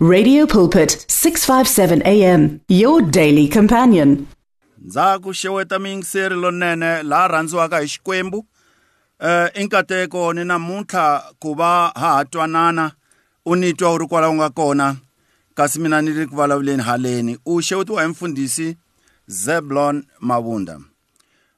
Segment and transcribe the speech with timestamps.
[0.00, 4.26] Radio Pulpit 657 AM your daily companion.
[4.78, 8.46] ndzhaku xeweta miyingiseri lonene laha rhandziwaka hi xikwembu
[9.20, 12.92] eh i nkateko ni namuntlha ku va ha ha twanana.
[13.46, 14.96] U ni twa u ri kwala u nga kona
[15.54, 17.38] kasi mina ni ri ku vulavuleni haleni.
[17.46, 18.76] U xewetiwa hi mfundhisi
[19.26, 20.80] zeblon mavunda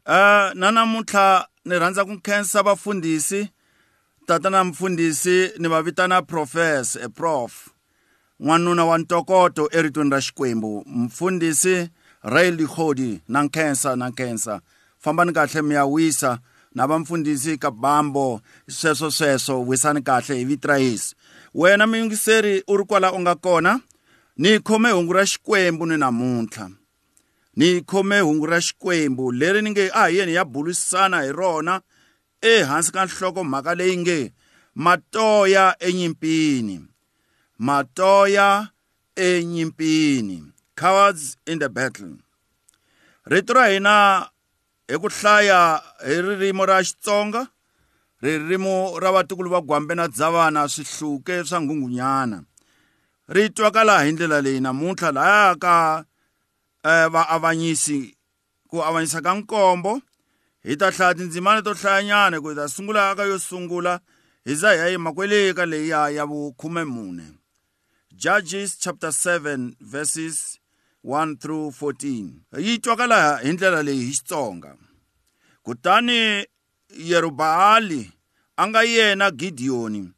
[0.06, 3.48] eh na namuntlha ni rhandza ku khensa vafundhisi
[4.26, 7.68] tatana mfundhisi ni va vitana profess e prof.
[8.40, 11.88] n'wanuna wa ntokoto eritweni ra xikwembu mfundhisi
[12.22, 14.60] rael dikhodi na nkhensa na nkhensa
[14.98, 16.38] fambani kahle mi ya wisa
[16.74, 21.16] na vamfundhisi ka bambo sweswo sweswo wisani kahle hi vito ra yesu
[21.54, 23.80] wena muyingiseri u ri kwala u nga kona
[24.36, 26.70] ni khome hungu ra xikwembu ni namuntlha.
[27.56, 31.80] Ni khome hungu ra xikwembu leri ni nge a hi yeni ya bulisana hi rona
[32.40, 34.32] ehansi ka nhloko mhaka leyi nge
[34.74, 36.89] matoya enyimpini.
[37.60, 38.70] Matoya
[39.16, 40.52] enyimpini.
[40.74, 42.16] Cowards in the battle.
[43.26, 44.30] Rito ra hina
[44.88, 47.48] hi ku hlaya hi ririmi ra xitsonga
[48.22, 52.42] ririmi ra vatukulu va gwambe na dzavana swihluke swa nghungunyana
[53.28, 56.04] ri twakala hi ndlela leyi namuntlha lahaya ka
[56.84, 58.16] eh, vaavanyisi
[58.68, 60.00] ku avanyisa ka nkombo
[60.64, 64.00] hi ta hlaya tindzimana to hlayanyana ku hi ta sungula ka yo sungula
[64.44, 67.39] hi za hi ya yima kwele ka leyiya ya vukhume mune.
[68.20, 70.60] Judges chapter 7 verses
[71.02, 74.76] 1 through 14 yi twakala hi ndlela leyi hi xitsonga
[75.62, 76.46] kutani
[77.10, 78.12] yerubaali
[78.56, 80.12] a nga yena gidiyoni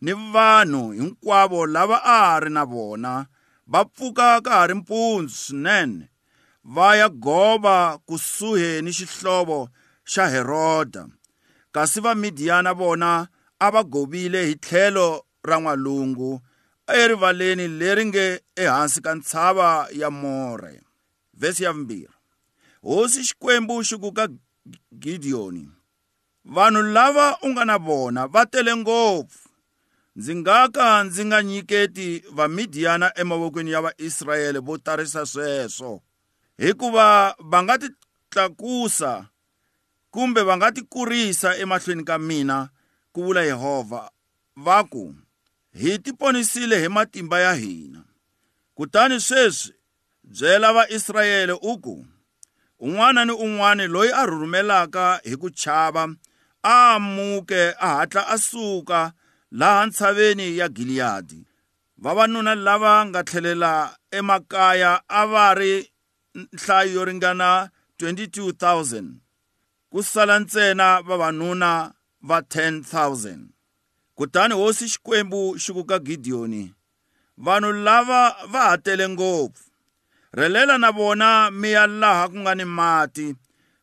[0.00, 3.26] ni vanhu hinkwavo lava a ri na vona
[3.66, 6.08] va pfuka ka ha ri mpundzu swinene
[6.64, 9.68] va ya gova kusuhi ni xihlovo
[10.04, 11.08] xa heroda.
[11.72, 13.28] Kasi vamidiyana vona
[13.58, 16.40] a va govile hi tlhelo ra n'walungu
[16.94, 20.80] erivaleni leri nge ehansi ka ntshava ya more
[21.34, 22.14] vhesi ya vumbirhi.
[22.82, 24.28] Hosi xikwembu xi ku ka
[24.92, 25.68] gidiyoni
[26.44, 29.48] vanhu lava u nga na vona va tele ngopfu.
[30.16, 36.02] Ndzi nga ka ndzi nga nyiketi vamidiyana emavokweni ya vaisrayele vo tarisa sweswo
[36.58, 37.88] hikuva va nga ti
[38.30, 39.26] tlakusa
[40.10, 42.68] kumbe va nga ti kurisa emahlweni ka mina
[43.12, 44.10] ku vula yehovha
[44.56, 45.14] va ku
[45.72, 48.04] hi tiponisile hi matimba ya hina.
[48.74, 49.74] Kutani sweswi
[50.24, 52.06] byela vaisrayele u ku
[52.80, 56.14] un'wana ni un'wana loyi a rhurumelaka hi ku chava
[56.62, 59.12] a amuke a hatla a suka
[59.50, 61.46] laha ntshaveni ya giliyadi.
[61.98, 65.90] Vavanuna lava nga tlhelela emakaya a va ri
[66.34, 69.14] nhlayo yo ringana 22,000
[69.90, 71.92] ku sala ntsena vavanuna
[72.22, 73.57] va 10,000
[74.18, 76.74] kutani hosi xikwembu xi ku ka gidiyoni
[77.44, 79.64] vanhu lava va ha tele ngopfu.
[80.32, 83.26] Relela na vona mi ya laha ku nga ni mati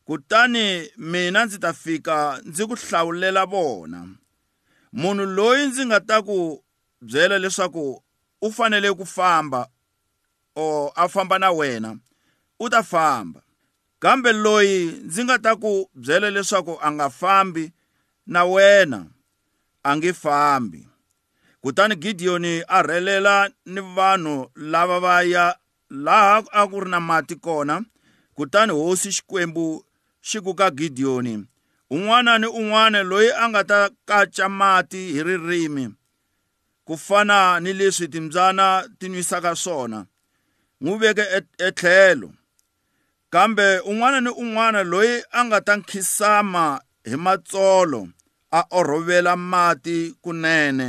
[0.04, 4.00] kutani mina ndzi ta fika ndzi ku hlawulela vona
[4.92, 6.38] munhu loyi ndzi nga ta ku
[7.00, 8.02] byela leswaku
[8.42, 9.68] u fanele ku famba
[10.54, 11.96] or a famba na wena
[12.60, 13.40] u ta famba.
[13.98, 17.72] Kambe loyi ndzi nga ta ku byela leswaku a nga fambi
[18.26, 19.15] na wena.
[19.88, 20.80] A nge fambi
[21.62, 23.36] kutani gidiyoni a rhelela
[23.72, 24.34] ni vanhu
[24.72, 25.46] lava va ya
[26.04, 27.74] laha a ku ri na mati kona
[28.36, 29.66] kutani hosi xikwembu
[30.28, 31.34] xi ku ka gidiyoni
[31.94, 35.84] un'wana ni un'wana loyi a nga ta kaca mati hi ririmi
[36.86, 38.66] ku fana ni leswi timbyana
[38.98, 40.06] ti nwisaka swona
[40.80, 41.24] n'wi veke
[41.58, 42.32] etlhelo.
[43.30, 48.08] Kambe un'wana ni un'wana loyi a nga ta nkhisama hi matsolo
[48.58, 50.86] a orhovela mati kunene.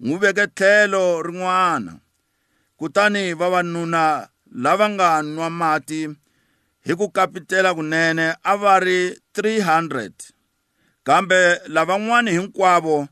[0.00, 1.92] N'wi veke tlhelo rin'wana.
[2.78, 6.08] Kutani vavanuna lava nga nwa mati
[6.86, 8.98] hi ku kapitela kunene a va ri
[9.34, 10.10] 300
[11.06, 11.40] kambe
[11.74, 13.08] lavan'wana hinkwavo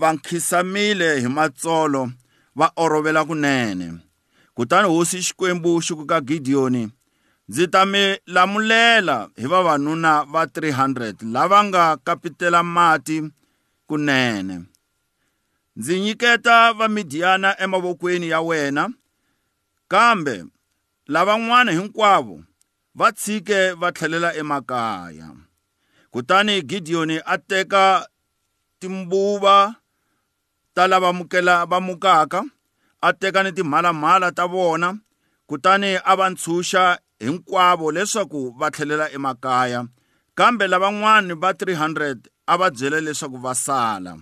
[0.00, 2.10] va nkhisamile hi matsolo
[2.58, 3.86] va orhovela kunene.
[4.54, 6.82] Kutani hosi xikwembu xi ku ka gidiyoni
[7.48, 13.30] ndzi ta mi lamulela hi vavanuna va 300 lava nga kapitela mati
[13.86, 14.64] kunene.
[15.76, 18.90] Ndzi nyiketa vamidiyana emavokweni ya wena
[19.88, 20.44] kambe
[21.06, 22.42] lavan'wana hinkwavo
[22.94, 25.28] va tshike va tlhelela emakaya.
[26.10, 28.08] Kutani gidiyoni a teka
[28.78, 29.74] timbuva
[30.74, 32.44] ta lava mukela va mukaka
[33.00, 34.98] a teka ni timhalamhala ta vona
[35.46, 39.84] kutani a va ntshunxa hinkwavo leswaku va tlhelela emakaya
[40.34, 42.16] kambe lavan'wani va 300
[42.46, 44.18] a va byela leswaku va sala.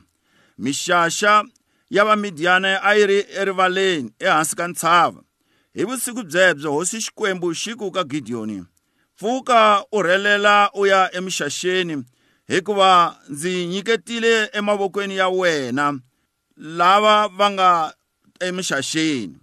[0.59, 1.45] Mixaxa
[1.91, 5.21] ya vamidiyani a yi ri erivaleni ehansi ka ntshava.
[5.75, 8.65] Hi vusiku byebyo hosi xikwembu xi ku ka gidiyoni
[9.17, 12.05] pfuka u rhelela u ya emixaxeni
[12.49, 16.01] hikuva ndzi nyiketile emavokweni ya wena
[16.57, 17.95] lava va nga
[18.41, 19.37] emixaxeni.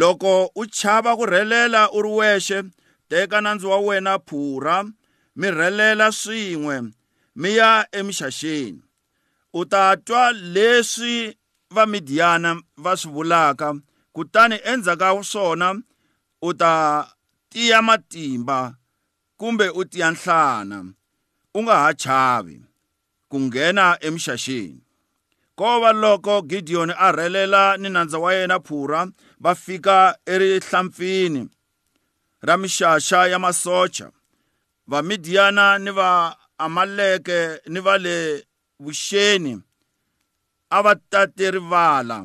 [0.00, 2.58] Loko u chava ku rhelela u ri wexe
[3.08, 4.76] teka nandzu wa wena phura
[5.38, 6.76] mi rhelela swin'we
[7.40, 8.80] mi ya emixaxeni
[9.58, 10.24] u ta twa
[10.54, 11.16] leswi
[11.74, 12.50] vamidiyana
[12.84, 13.68] va swi vulaka
[14.14, 15.68] kutani endzhaku ka swona
[16.48, 16.72] u ta
[17.50, 18.58] tiya matimba
[19.36, 20.78] kumbe u tiya nhlana.
[21.54, 22.56] U nga ha chavi
[23.30, 24.80] ku nghena emixaxeni
[25.58, 29.00] ko va loko gidiyoni a rhelela ni nandza wa yena phura
[29.40, 31.48] va fika erihlampfini.
[32.42, 34.10] Ra mixaxa ya masocha
[34.86, 38.44] vamidiyana ni va amaleke ni va le
[38.80, 39.62] vuxeni
[40.70, 42.18] a va tate rivala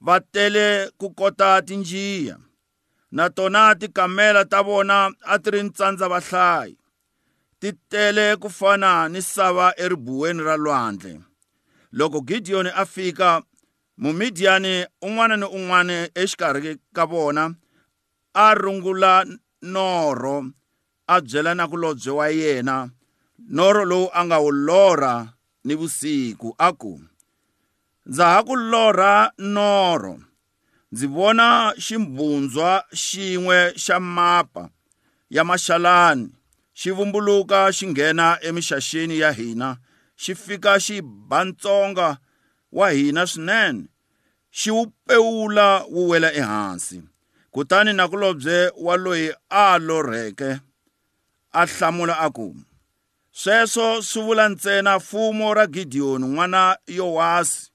[0.00, 2.36] va tele ku kota tinjiya.
[3.10, 6.76] Na tona tikamela ta vona a ti ri ntsandza vahlayi
[7.60, 11.27] ti tele ku fana ni sava eribuweni ra lwandle.
[11.92, 13.42] Loko gidiyoni a fika
[13.98, 17.54] mumidiyani un'wana ni un'wana exikarhi ka vona
[18.34, 19.26] a rungula
[19.62, 20.46] norho
[21.06, 22.90] a byela na kulobye wa yena.
[23.38, 25.32] Norho lowu a nga wu lorha
[25.64, 27.00] ni vusiku a ku
[28.06, 30.20] ndza ha ku lorha norho.
[30.92, 34.70] Ndzi vona ximbundzwa xin'we xa mapa
[35.30, 36.28] ya maxalani
[36.74, 39.76] xi vumbuluka xi nghena emixaxeni ya hina.
[40.22, 40.96] Xi fika xi
[41.28, 42.08] ba ntsonga
[42.76, 43.82] wa hina swinene
[44.58, 46.98] xi wu pewula wu wela ehansi
[47.52, 50.50] kutani nakulobye wa loyi a lorheke
[51.52, 52.46] a hlamula a ku
[53.40, 56.62] sweswo swi vula ntsena fumo ra gidiyoni n'wana
[56.96, 57.70] yowasi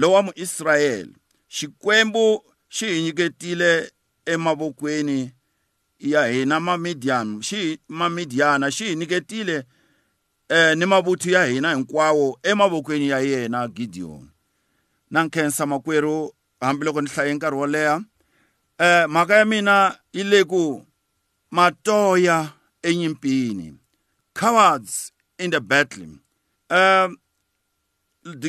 [0.00, 1.14] lowa muisrayeli
[1.54, 2.24] xikwembu
[2.74, 3.92] xi hi nyiketile
[4.32, 5.32] emavokweni
[5.98, 9.56] ya hina mamidian xi mamidiana xi hi nyiketile
[10.52, 14.30] eh, ni mavuthu ya hina hinkwawo emavokweni ya yena gidiyoni
[15.10, 18.02] na nkhensa makwerhu hambiloko ni hlaye nkarhi wo leha.
[18.78, 20.86] Eh, mhaka ya mina yi le ku
[21.50, 22.48] matoya
[22.82, 23.74] enyimpini.
[24.34, 26.08] Cowards in the battle
[26.70, 27.16] um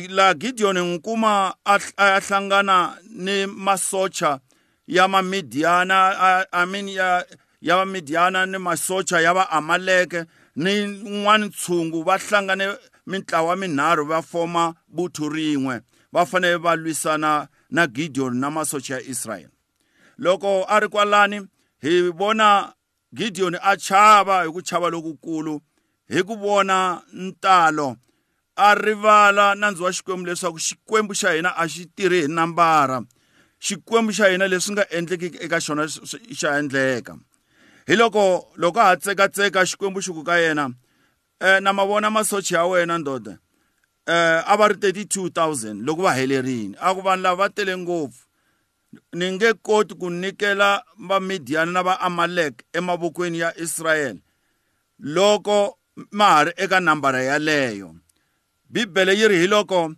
[0.08, 4.40] la Gideon ngikuma a hlangana ni masocha
[4.86, 7.24] ya mamidiana i mean ya
[7.60, 10.24] ya vamidiana ni masocha ya va amaleke.
[10.56, 12.66] Ni n'wani ntshungu va hlangane
[13.06, 15.80] mintlawa minharhu va foma buthu rin'we
[16.12, 19.48] va fanele va lwisana na Gideon na masocha ya Israel
[20.18, 21.40] loko a ri kwalani
[21.82, 22.74] hi vona
[23.14, 25.60] Gideon a chava hi ku chava lokukulu
[26.08, 27.96] hi ku vona ntalo
[28.56, 33.02] a rivala nandzu wa xikwembu leswaku xikwembu xa hina a xi tirhi hi nambara
[33.58, 35.84] xikwembu xa hina leswi nga endleki eka xona
[36.40, 37.18] xa endleka.
[37.86, 40.70] Hi loko loko a ha tsekatseka xikwembu xi ku ka yena
[41.40, 43.38] eh, na mavona masocha ya wena ndoda
[44.06, 48.24] eh, a va ri 32000 loko va helerini a ku vanhu lava va tele ngopfu.
[49.12, 54.20] Ni nge koti ku nyikela vamidiyani na vaamalek emavokweni ya israyele
[54.98, 55.78] loko
[56.10, 57.94] ma ha ri eka nambara yaleyo.
[58.70, 59.92] Bibele yi ri hi loko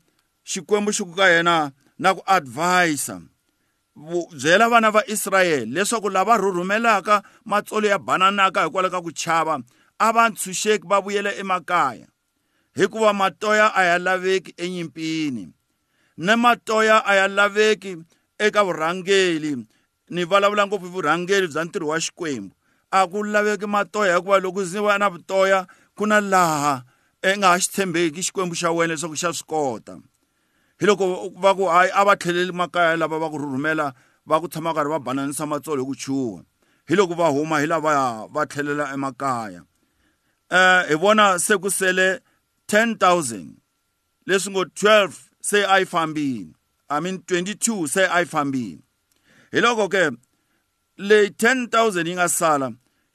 [0.45, 3.21] xikwembu xi ku ka yena na ku advisa
[3.97, 9.63] byela vana va israyele leswaku lava rhurhumelaka matsolo ya bananaka hikwalaho ka ku chava
[9.99, 12.07] a va ntshunxeki va vuyela emakaya
[12.77, 15.49] hikuva matoya a ya laveki enyimpini.
[16.17, 17.97] Ni matoya a ya laveki
[18.39, 19.67] eka vurhangeri
[20.11, 22.55] ni vulavula ngopfu vurhangeri bya ntirho wa xikwembu.
[22.91, 25.67] A ku laveki matoya hikuva loko zi va na vutoya
[25.97, 26.85] ku na laha
[27.23, 29.97] i nga ha xi tshembeki xikwembu xa wena leswaku xa swi kota.
[30.81, 33.95] Hi loko va ku hayi a va tlheleli makaya lava va ku rhurhumela
[34.27, 36.41] va ku tshama karhi va bananisa matsolo hi ku chuha.
[36.89, 39.63] Hi loko va huma hi lavaya va tlhelela emakaya.
[40.51, 42.21] Um hi vona se ku sele
[42.69, 43.57] 10000
[44.27, 46.53] leswi ngo 12 se a yi fambini
[46.89, 48.83] i mean 22 se a yi fambini
[49.53, 50.11] hi loko ke
[50.99, 52.69] leyi 10000 yi nga sala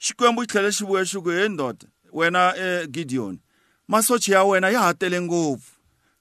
[0.04, 3.38] xikwembu xi tlhela xi vuya xi ku he ndoda wena eh, gideon
[3.88, 5.71] masocha ya wena ya ha tele ngopfu.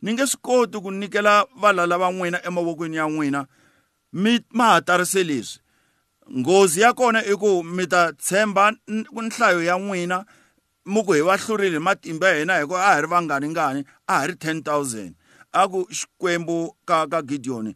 [0.02, 3.48] Ni nge swi koti ku nyikela valala va n'wina emavokweni ya n'wina.
[4.14, 5.62] Mi ma ha tarise leswi
[6.38, 10.26] nghozi ya kona i ku mi ta tshemba nhlayo ya n'wina.
[10.86, 14.28] Mi ku hi va hlurile matimba ya hina hikuva a hi ri vanganingani a hi
[14.28, 15.14] ri 10000
[15.54, 17.76] a ku xikwembu ka ka gideon.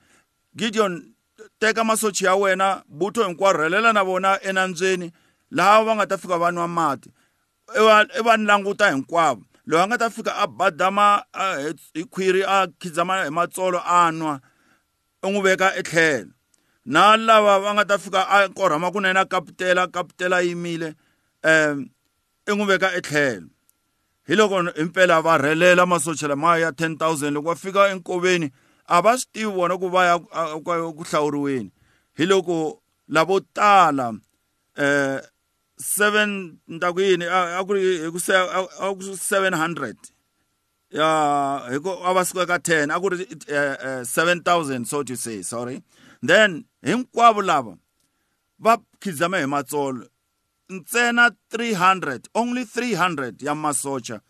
[0.56, 1.14] Gideon
[1.60, 5.12] teka masocha ya wena butho hinkwaro rhelela na vona enambyeni
[5.52, 7.12] laha va nga ta fika va nwa mati.
[7.76, 9.44] I va languta hinkwavo.
[9.66, 11.24] Loyi a nga ta fika a badama
[11.94, 14.40] hi khwiri a khidzama hi matsolo a nwa
[15.24, 16.32] u n'wi veka etlhelo.
[16.86, 20.94] Na lava va nga ta fika a korhama kunene a kaputela kaputela yimile
[21.44, 21.90] um
[22.48, 23.50] i n'wi veka etlhelo.
[24.28, 28.52] Hi loko himpela va rhelela masocha lama ya 10000 loko va fika enkoveni
[28.88, 31.72] a va swi tivi vona ku va ya ku hlawuriweni
[32.18, 34.14] hi loko lavo tala
[34.78, 35.22] eh
[35.78, 39.96] 7 nta ku yini a ku ri hi ku 700
[40.92, 41.10] ya
[41.70, 43.26] hi ku a va suka ka 10 a ku ri
[44.04, 45.84] 7000 so to say sorry.
[46.24, 47.78] Then hinkwavo lava
[48.60, 50.08] va khidzama hi matsolo.
[50.70, 54.22] Ntsena 300 only 300 ya masocha.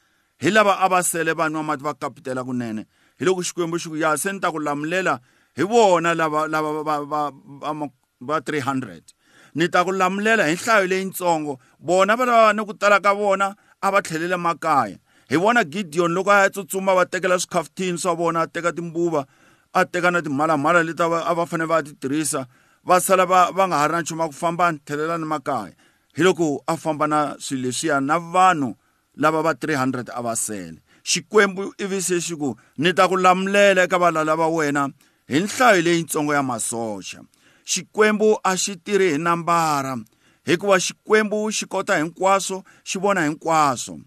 [0.42, 2.86] Hi lava a va sele vanhu va mati va kapitela kunene.
[3.20, 5.22] Hi loko xikwembu xi ku ya se ni ta ku lamulela
[5.56, 7.88] hi vona lava lava va va va
[8.22, 9.14] va 300
[9.56, 13.56] ni ta ku lamulela hi nhlayo leyitsongo bona va lava ni ku tala ka vona
[13.82, 14.98] a va tlhelele makaya.
[15.30, 19.26] Hi vona gideon loko a ya tsutsuma va tekela swikhafuthini swa vona a teka timbuva
[19.74, 22.48] a teka na timhalamhala leti a va fanele va ti tirhisa.
[22.86, 25.26] Va sala va va nga ha ri na nchumu wa ku famba ni tlhelela ni
[25.26, 25.74] makaya.
[26.16, 28.76] Hi loko a famba na swilo leswiya na vanhu
[29.18, 30.80] lava va 300 a va sele.
[31.04, 34.90] Xikwembu ivi se xi ku ni ta ku lamulela eka valala va wena
[35.28, 37.20] hi nhlayo leyitsongo ya masocha.
[37.66, 39.98] Xikwembu a xi tirhi hi nambara.
[40.46, 44.00] Hikuva xikwembu xi kota hinkwaswo xi vona hinkwaswo.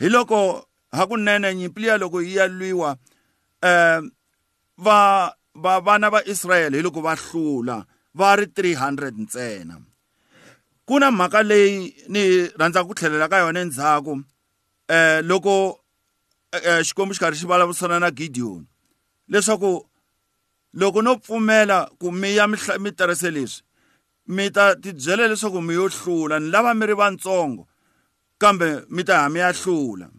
[0.00, 2.96] Hi loko hakunene nyimpi liya loko yi ya lwiwa
[3.62, 4.10] um
[4.78, 9.80] va va vana va Israyele hi loko va hlula va ri 300 ntsena.
[10.86, 14.22] Ku na mhaka leyi ni rhandzaka ku tlhelela ka yona endzhaku
[14.88, 15.80] eh loko
[16.82, 18.66] xikwembu xi karhi xi vulavurisana na Gideon.
[19.28, 19.86] Leswaku
[20.76, 23.64] loko no pfumela ku mi ya mi tirhise leswi
[24.28, 27.66] mi ta tibyela leswaku mi yo hlula ni lava mi ri vantsongo
[28.38, 30.10] kambe mi ta ha mi ya hlula.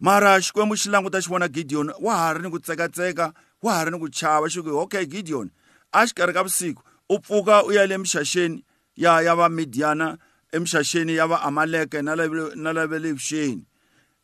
[0.00, 3.32] Mara xikwembu xi languta xi vona Gideon wa ha ri ni ku tsekatseka
[3.62, 5.50] wa ha ri ni ku chava xi ku okay Gideon
[5.92, 8.64] a xikarhi ka vusiku u pfuka u ya le mixaxeni
[8.96, 10.18] ya ya va Midiana
[10.52, 13.64] emixaxeni ya va Amaleke na le le vuxeni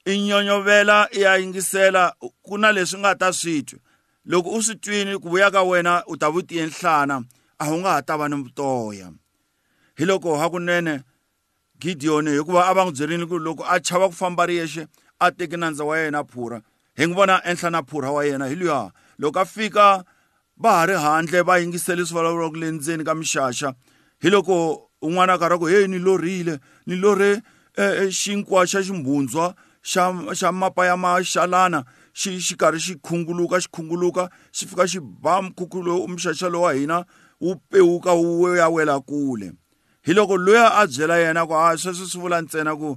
[0.04, 3.85] i nyonyovela i ya yingisela ku na leswi nga ta swi twa.
[4.26, 7.24] Loko u swi twini ku vuya ka wena u ta vutiye nhlana
[7.58, 9.10] a wu nga ha ta va ni vutoya
[9.98, 11.02] hi loko hakunene
[11.78, 14.88] Gideon hikuva a va n'wi byerini ku loko a chava ku famba ri yexe
[15.20, 16.62] a teki nandza wa yena phura.
[16.96, 20.04] Hi n'wi vona enhla na phura wa yena hi luya loko a fika
[20.56, 23.74] va ha ri handle va yingisele leswi vulavulaka le ndzeni ka mixaxa
[24.22, 27.42] hi loko un'wana a karhi ku heyi ni lorile ni lore
[28.08, 29.54] xinkwa xa ximbundzwa
[29.84, 31.84] xa xa mapa ya maxalana
[32.16, 34.24] xi xi karhi xi khunguluka xi khunguluka
[34.56, 37.04] xi fika xi ba mkhukhulo mixaxa lowa hina
[37.40, 39.52] wu pewuka wu ya wela kule.
[40.06, 42.96] Hi loko loya a byela yena ku ha sweswi swi vula ntsena ku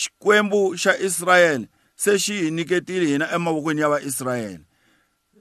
[0.00, 4.64] xikwembu xa Israyele se xi hi nyiketile hina emavokweni ya vaisrayele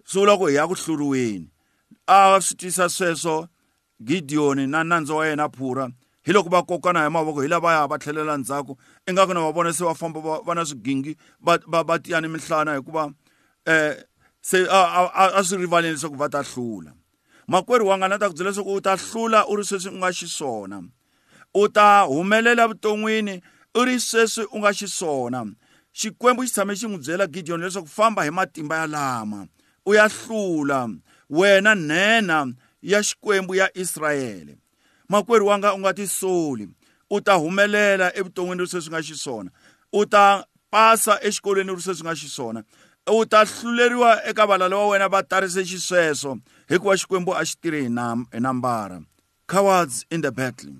[0.05, 1.51] swi vula ku hi ya ku hluriweni.
[2.07, 3.47] A swi tisa sweswo
[3.99, 5.91] Gideon na nandzu wa yena phura
[6.27, 8.77] hi loko va kokana hi mavoko hi lavaya va tlhelela ndzhaku.
[9.07, 12.75] Ingaku na va vona se va famba va na swigingi va va va tiyani mihlana
[12.75, 13.11] hikuva
[13.65, 14.03] eh
[14.41, 16.91] se a swi rivaleni leswaku va ta hlula.
[17.47, 19.97] Makwerhu wa nga na ta ku byela leswaku u ta hlula u ri sweswi u
[19.97, 20.83] nga xiswona.
[21.55, 23.41] U ta humelela vuton'wini
[23.75, 25.47] u ri sweswi u nga xiswona.
[25.95, 29.47] Xikwembu xi tshame xi n'wi byela Gideon leswaku famba hi matimba ya lama.
[29.85, 30.91] U ya hlula.
[31.29, 34.66] Wena nhena ya xikwembu ya Israyele
[35.09, 36.69] makwerhu wanga u nga tisoli
[37.09, 39.49] u ta humelela evuton'wini ri sweswi nga xiswona
[39.93, 42.63] u ta pasa exikolweni ri sweswi nga xiswona
[43.07, 46.37] u ta hluleriwa eka valala wa wena va tarise xisweswo
[46.69, 49.01] hikuva xikwembu a xi tirhi hi nambara.
[49.47, 50.75] Cowards in the battle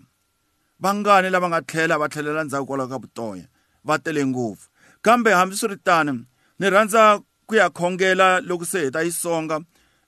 [0.79, 3.46] vangani lava nga tlhela va tlhelela ndzhaku kwalaho ka vutoya
[3.84, 4.69] va tele ngopfu.
[5.01, 6.25] Kambe hambiswiritano
[6.60, 9.60] ni rhandza ku ya khongela loko se hi ta yi songa.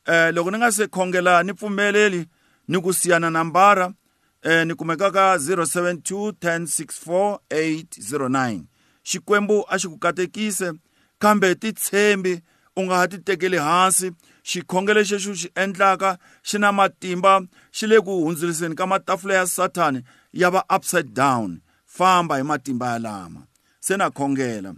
[0.05, 2.27] Eh loko ni nga se khongela ni pfumeleli
[2.67, 3.93] ni ku siyana nambara
[4.43, 8.63] eh ni kumeka ka 072 1064 809
[9.03, 10.71] xikwembu a xi ku katekise
[11.19, 12.41] kambe titshembi
[12.75, 14.11] u nga ha ti tekeli hansi.
[14.49, 16.17] Xikhongelo xexi u xi endlaka
[16.47, 17.33] xi na matimba
[17.75, 19.99] xi le ku hundzuriseni ka matafula ya sathani
[20.33, 23.41] ya va upside down famba hi matimba ya lama
[23.79, 24.73] se na khongela.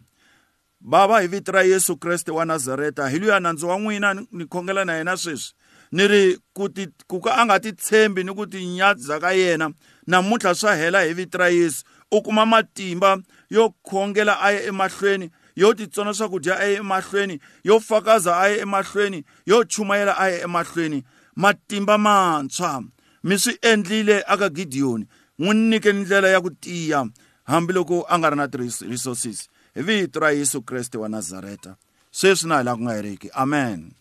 [0.82, 4.86] Bava hi vito ra yesu kreste wa nazareta hi luya nandzu wa n'wina ni khongela
[4.86, 5.54] na yena sweswi.
[5.92, 9.32] Ni ri ku ti ku ka a nga ti tshembi ni ku ti nyadza ka
[9.36, 9.72] yena
[10.08, 11.84] namuntlha swa hela hi vito ra yesu.
[12.12, 13.18] U kuma matimba
[13.50, 18.58] yo khongela a ya emahlweni yo titsona swakudya a ya emahlweni yo fakaza a ya
[18.64, 21.04] emahlweni yo chumayela a ya emahlweni.
[21.36, 22.84] Matimba mantshwa
[23.24, 25.08] mi swi endlile aka gidiyoni
[25.40, 27.08] n'wi nyike ndlela ya ku tiya
[27.44, 31.76] hambiloko a nga ri na ti-resources hi vito ra yesu kreste wa nazareta.
[32.12, 33.30] Sweswi na hi laha ku nga heriki.
[33.34, 34.01] Amen.